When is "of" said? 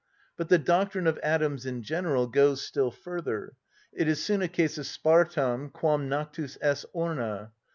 1.05-1.19, 4.79-4.87